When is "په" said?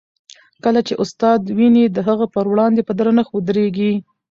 2.33-2.39, 2.87-2.93